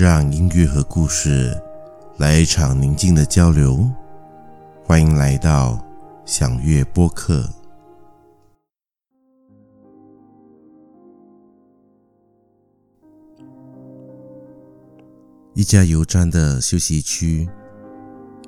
[0.00, 1.54] 让音乐和故事
[2.16, 3.86] 来一场宁静的交流。
[4.82, 5.78] 欢迎来到
[6.24, 7.46] 享乐播客。
[15.52, 17.46] 一家油站的休息区，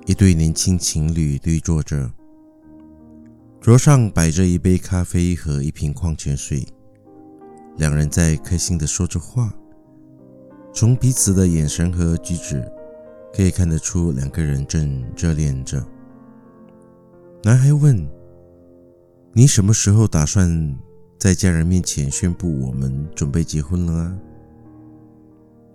[0.07, 2.11] 一对年轻情侣对坐着，
[3.61, 6.67] 桌上摆着一杯咖啡和一瓶矿泉水，
[7.77, 9.53] 两人在开心地说着话。
[10.75, 12.65] 从彼此的眼神和举止，
[13.35, 15.85] 可以看得出两个人正热恋着。
[17.45, 18.09] 男孩问
[19.35, 20.75] ：“你什么时候打算
[21.19, 24.19] 在家人面前宣布我们准备结婚了啊？”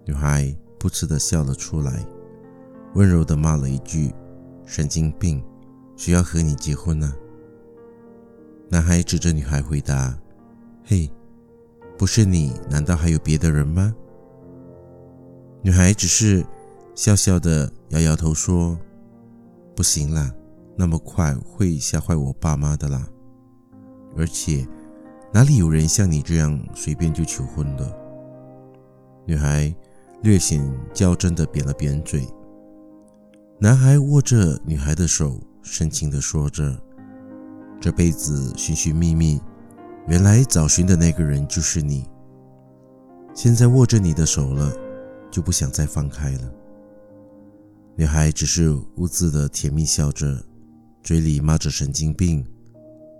[0.05, 2.03] 女孩噗嗤地笑了出来，
[2.95, 4.11] 温柔地骂了一句
[4.65, 5.43] ：“神经病，
[5.95, 7.13] 谁要和你结婚呢？”
[8.67, 10.17] 男孩指着女孩回答
[10.83, 11.07] ：“嘿，
[11.97, 13.95] 不是你，难道还有别的人吗？”
[15.67, 16.45] 女孩只是
[16.95, 18.79] 笑笑的摇摇头说
[19.75, 20.33] ：“不行啦，
[20.77, 23.05] 那么快会吓坏我爸妈的啦。
[24.15, 24.65] 而且
[25.33, 27.85] 哪里有人像你这样随便就求婚的？”
[29.27, 29.75] 女孩
[30.23, 32.25] 略显较真的扁了扁嘴。
[33.59, 36.81] 男孩握着女孩的手，深情的说着
[37.77, 39.41] ：“这辈子寻寻觅觅，
[40.07, 42.05] 原来找寻的那个人就是你。
[43.33, 44.71] 现在握着你的手了。”
[45.31, 46.53] 就不想再放开了。
[47.95, 50.43] 女孩只是兀自的甜蜜笑着，
[51.01, 52.45] 嘴里骂着神经病，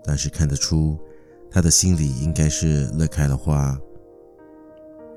[0.04, 0.96] 但是看得出
[1.50, 3.78] 她的心里应该是乐开了花。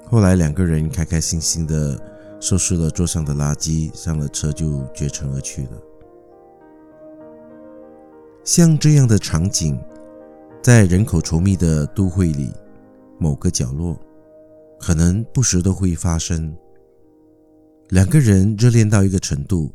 [0.06, 1.98] 后来两个人开开心心的
[2.40, 5.72] 收拾了桌上的垃圾，上了车就绝尘而去了。
[8.44, 9.80] 像这样的场景，
[10.64, 12.52] 在人口稠密的都会里
[13.20, 13.96] 某个角落，
[14.80, 16.52] 可能不时都会发生。
[17.92, 19.70] 两个人热恋到一个程度，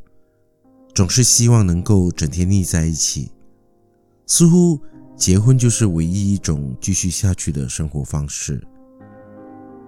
[0.95, 3.31] 总是希望能够整天腻在一起，
[4.27, 4.81] 似乎
[5.15, 8.67] 结婚就是唯一一种继续下去的生活方式。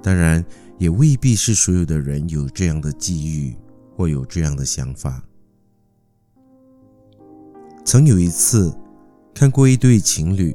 [0.03, 0.45] 当然，
[0.77, 3.57] 也未必是所有的人有这样的际遇
[3.97, 5.25] 或有这样的想法。
[7.83, 8.77] 曾有一次
[9.33, 10.55] 看过一对情侣，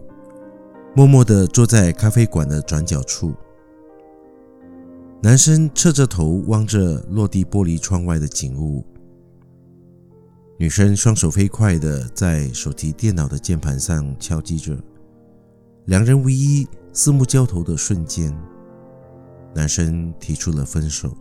[0.96, 3.34] 默默地坐在咖啡馆的转角处。
[5.24, 8.86] 男生侧着头望着落地玻璃窗外的景物，
[10.60, 14.78] 女生双手飞快地在手提电脑的键盘上敲击着。
[15.86, 18.38] 两人唯一四目交投的瞬间，
[19.56, 21.16] 男生提出了分手。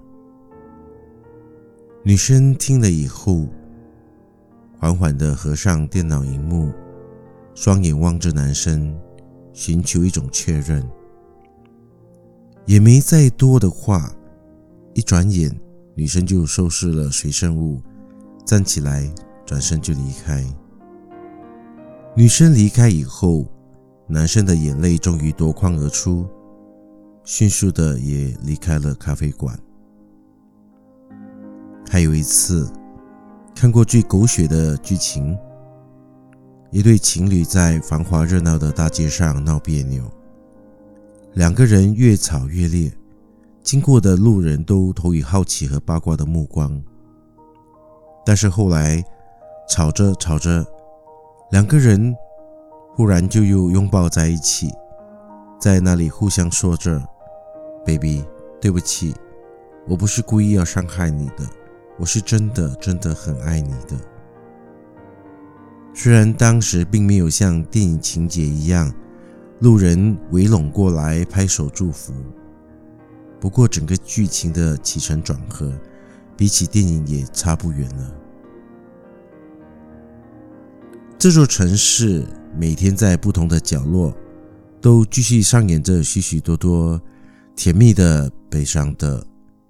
[2.02, 3.46] 女生听了以后，
[4.80, 6.72] 缓缓地合上电脑荧幕，
[7.54, 8.98] 双眼望着男生，
[9.52, 10.84] 寻求一种确认。
[12.64, 14.14] 也没再多的话，
[14.94, 15.54] 一转眼，
[15.94, 17.82] 女生就收拾了随身物，
[18.44, 19.12] 站起来，
[19.44, 20.44] 转身就离开。
[22.14, 23.46] 女生离开以后，
[24.06, 26.26] 男生的眼泪终于夺眶而出，
[27.24, 29.58] 迅速的也离开了咖啡馆。
[31.90, 32.70] 还有一次，
[33.54, 35.36] 看过最狗血的剧情：
[36.70, 40.10] 一对情侣在繁华热闹的大街上闹别扭。
[41.34, 42.92] 两个人越吵越烈，
[43.62, 46.78] 经过的路人都投以好奇和八卦的目光。
[48.24, 49.02] 但是后来，
[49.66, 50.62] 吵着吵着，
[51.50, 52.14] 两个人
[52.94, 54.70] 忽然就又拥抱在一起，
[55.58, 57.02] 在那里互相说着
[57.86, 58.22] ：“baby，
[58.60, 59.14] 对不起，
[59.88, 61.48] 我不是故意要伤害你的，
[61.98, 63.96] 我是真的真的很爱你的。”
[65.94, 68.92] 虽然当时并没有像电影情节一样。
[69.62, 72.12] 路人围拢过来拍手祝福，
[73.38, 75.72] 不过整个剧情的起承转合，
[76.36, 78.12] 比起电影也差不远了。
[81.16, 82.26] 这座城市
[82.58, 84.12] 每天在不同的角落，
[84.80, 87.00] 都继续上演着许许多多
[87.54, 89.24] 甜蜜的、悲伤的、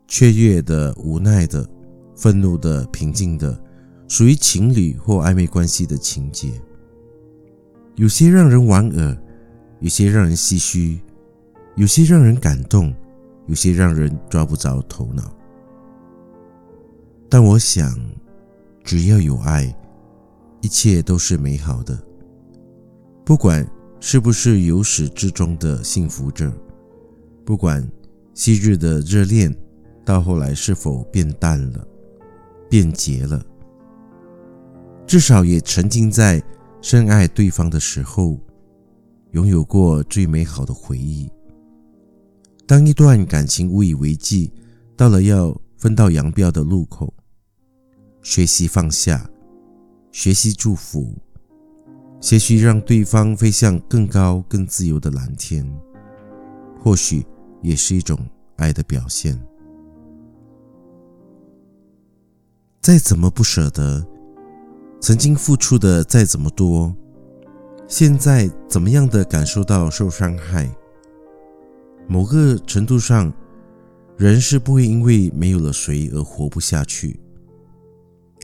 [0.09, 1.69] 雀跃的、无奈的、
[2.17, 3.63] 愤怒的、平静的，
[4.09, 6.51] 属于情侣或暧昧关系的情节，
[7.97, 9.15] 有些让人莞尔。
[9.83, 11.01] 有些让人唏嘘，
[11.75, 12.95] 有些让人感动，
[13.47, 15.35] 有些让人抓不着头脑。
[17.29, 17.93] 但我想，
[18.85, 19.75] 只要有爱，
[20.61, 21.99] 一切都是美好的。
[23.25, 23.69] 不管
[23.99, 26.53] 是不是由始至终的幸福着，
[27.45, 27.85] 不管
[28.35, 29.53] 昔日的热恋
[30.05, 31.85] 到后来是否变淡了、
[32.71, 33.45] 变节了，
[35.09, 36.41] 至少也沉浸在
[36.81, 38.39] 深爱对方的时候。
[39.33, 41.31] 拥有过最美好的回忆。
[42.67, 44.51] 当一段感情无以为继，
[44.97, 47.13] 到了要分道扬镳的路口，
[48.23, 49.29] 学习放下，
[50.11, 51.15] 学习祝福，
[52.21, 55.67] 学习让对方飞向更高、更自由的蓝天，
[56.79, 57.27] 或许
[57.63, 58.19] 也是一种
[58.57, 59.39] 爱的表现。
[62.81, 64.07] 再怎么不舍得，
[65.01, 66.95] 曾经付出的再怎么多，
[67.93, 70.67] 现在怎么样的感受到受伤害？
[72.09, 73.31] 某个程度上，
[74.17, 77.21] 人是不会因为没有了谁而活不下去。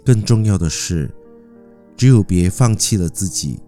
[0.04, 1.10] 更重要的是，
[1.96, 3.58] 只有别放弃了自己，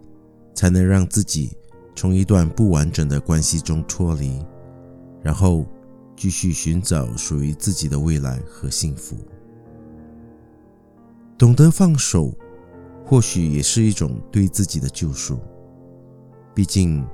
[0.54, 1.56] 才能让自己
[1.96, 4.38] 从一段不完整的关系中脱离，
[5.22, 5.64] 然后
[6.14, 9.16] 继续寻找属于自己的未来和幸福。
[11.38, 12.34] 懂得放手，
[13.02, 15.40] 或许也是一种对自己的救赎。
[16.54, 17.06] 毕竟，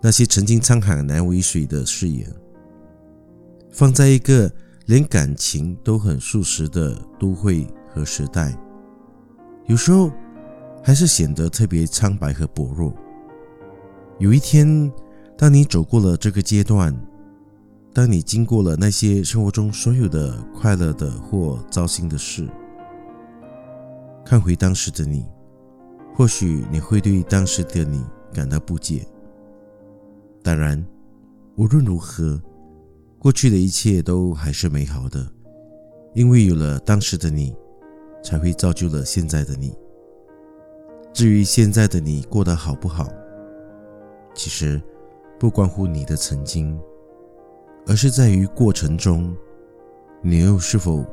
[0.00, 2.26] 那些曾经沧海难为水的誓言，
[3.70, 4.50] 放在一个
[4.86, 8.56] 连感情都很速食的都会和时代，
[9.66, 10.10] 有时候
[10.82, 12.92] 还是显得特别苍白和薄弱。
[14.18, 14.90] 有一天，
[15.36, 16.96] 当你走过了这个阶段，
[17.92, 22.48] 当你经过了那些生活中所有的快乐的或糟心的事，
[24.24, 25.26] 看回当时的你，
[26.14, 29.06] 或许你会对当时的你感到不解。
[30.42, 30.84] 当然，
[31.56, 32.40] 无论如何，
[33.18, 35.24] 过去的一切都还是美好的，
[36.14, 37.54] 因为有了当时的你，
[38.24, 39.72] 才会造就了现在的你。
[41.12, 43.08] 至于现在的你过得好不好，
[44.34, 44.82] 其实
[45.38, 46.76] 不关乎你的曾经，
[47.86, 49.36] 而是在于过程中，
[50.22, 51.04] 你又是否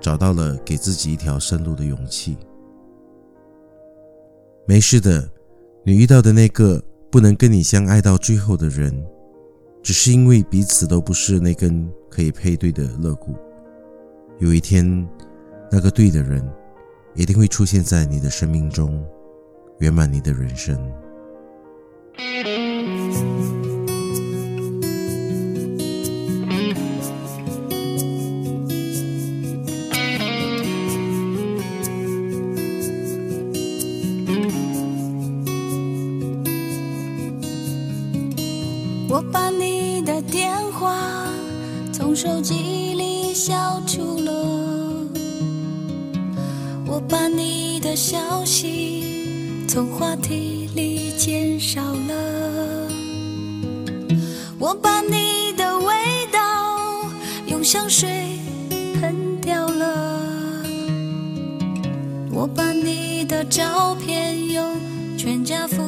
[0.00, 2.36] 找到了给自己一条生路的勇气。
[4.66, 5.28] 没事的，
[5.84, 6.80] 你遇到的那个
[7.10, 9.04] 不能跟你相爱到最后的人，
[9.82, 13.34] 只是因为彼此都不是那根可以配对的肋骨。
[14.38, 14.86] 有一天，
[15.72, 16.40] 那个对的人
[17.16, 19.04] 一定会出现在你的生命中，
[19.80, 20.78] 圆满你的人生。
[47.12, 52.88] 把你的消息从话题里减少了，
[54.58, 55.92] 我把你的味
[56.32, 56.40] 道
[57.48, 58.08] 用香水
[58.98, 60.64] 喷掉了，
[62.30, 64.74] 我把你的照片用
[65.18, 65.81] 全家福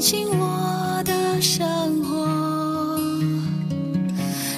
[0.00, 2.98] 进我的生活，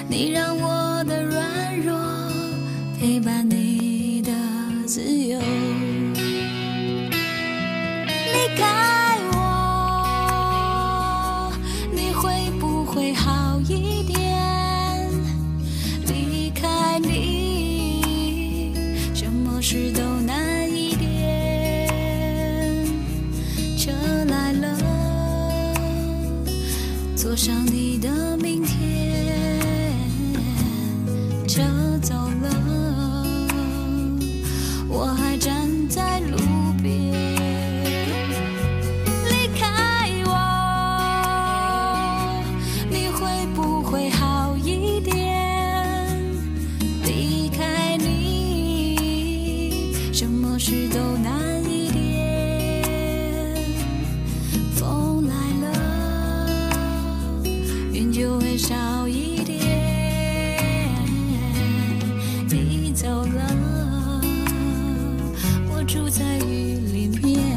[0.07, 1.93] 你让我的软弱
[2.97, 4.31] 陪伴你的
[4.87, 5.37] 自由，
[8.31, 11.51] 离开我，
[11.91, 15.09] 你会不会好一点？
[16.07, 18.71] 离开你，
[19.13, 20.12] 什么事都。
[65.85, 67.52] 住在雨里面。